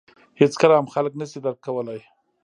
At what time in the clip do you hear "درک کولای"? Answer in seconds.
1.45-2.01